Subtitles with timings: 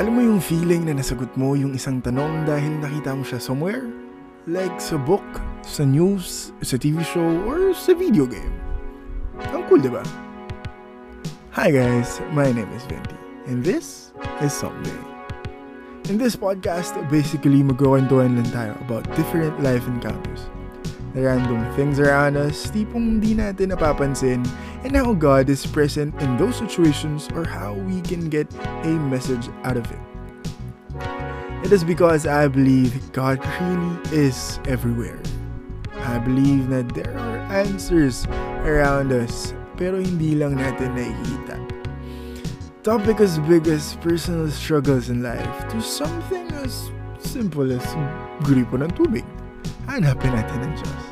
[0.00, 3.84] Alam mo yung feeling na nasagot mo yung isang tanong dahil nakita mo siya somewhere?
[4.48, 5.24] Like sa book,
[5.60, 8.56] sa news, sa TV show, or sa video game.
[9.52, 10.00] Ang cool, di ba?
[11.52, 14.96] Hi guys, my name is Venti, and this is Someday.
[16.08, 20.48] In this podcast, basically magkukwentuhan lang tayo about different life encounters.
[21.12, 24.48] Random things around us, tipong hindi natin napapansin,
[24.80, 28.48] and how God is present in those situations or how we can get
[28.88, 30.02] a message out of it.
[31.62, 35.20] It is because I believe God really is everywhere.
[36.00, 38.24] I believe that there are answers
[38.64, 41.60] around us, pero hindi lang natin nakikita.
[42.82, 46.90] Topic as big as personal struggles in life to something as
[47.22, 47.84] simple as
[48.42, 49.22] gripo ng tubig.
[49.90, 51.04] Hanapin natin ang Diyos.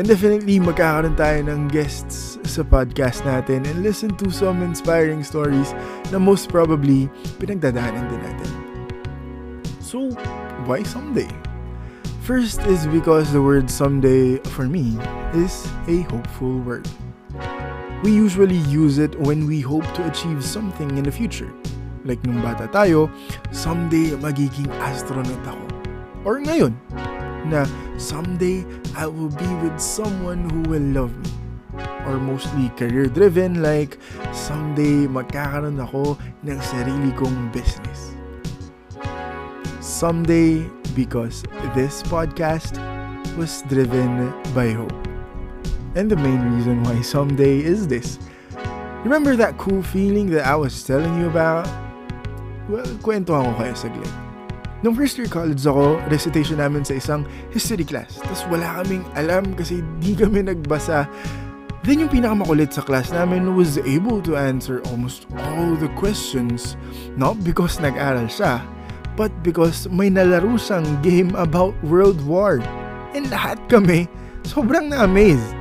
[0.00, 5.76] And definitely, magkakaroon tayo ng guests sa podcast natin and listen to some inspiring stories
[6.08, 8.50] na most probably pinagdadaanan din natin.
[9.84, 10.16] So,
[10.64, 11.28] why someday?
[12.24, 14.96] First is because the word someday for me
[15.36, 16.88] is a hopeful word.
[18.00, 21.52] We usually use it when we hope to achieve something in the future.
[22.08, 23.12] Like nung bata tayo,
[23.52, 25.66] someday magiging astronaut ako.
[26.24, 26.78] Or ngayon,
[27.46, 27.66] na
[27.98, 31.30] someday I will be with someone who will love me.
[32.04, 33.96] Or mostly career-driven like
[34.34, 38.12] someday magkakaroon ako ng sarili kong business.
[39.78, 42.76] Someday because this podcast
[43.38, 44.92] was driven by hope.
[45.94, 48.18] And the main reason why someday is this.
[49.04, 51.66] Remember that cool feeling that I was telling you about?
[52.68, 54.31] Well, kwento ako kayo saglit.
[54.82, 57.22] Nung first year college ako, recitation namin sa isang
[57.54, 58.18] history class.
[58.18, 61.06] Tapos wala kaming alam kasi di kami nagbasa.
[61.86, 66.74] Then yung pinakamakulit sa class namin was able to answer almost all the questions.
[67.14, 68.62] Not because nag-aral siya,
[69.14, 72.58] but because may nalaro siyang game about World War.
[73.14, 74.10] And lahat kami
[74.50, 75.54] sobrang na-amazed.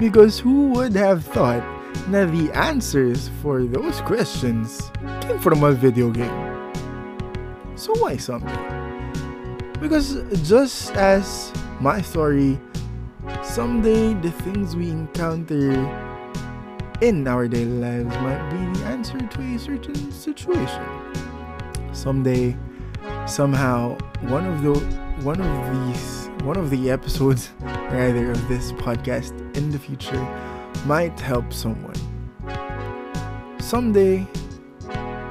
[0.00, 1.62] Because who would have thought
[2.08, 4.88] na the answers for those questions
[5.20, 6.51] came from a video game?
[7.82, 8.54] So why someday?
[9.80, 10.14] Because
[10.46, 11.50] just as
[11.80, 12.56] my story,
[13.42, 15.74] someday the things we encounter
[17.00, 20.86] in our daily lives might be the answer to a certain situation.
[21.90, 22.56] Someday,
[23.26, 23.98] somehow,
[24.30, 24.78] one of the
[25.26, 27.50] one of these one of the episodes
[27.90, 30.22] rather of this podcast in the future
[30.86, 31.98] might help someone.
[33.58, 34.22] Someday,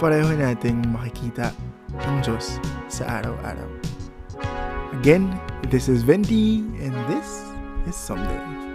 [0.03, 1.55] pareho nating makikita
[1.99, 3.69] ang Diyos sa araw-araw.
[5.01, 5.27] Again,
[5.67, 7.43] this is Venti and this
[7.87, 8.70] is Someday.